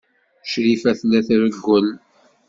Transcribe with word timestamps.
Crifa 0.49 0.91
tella 0.99 1.19
trewwel. 1.27 1.87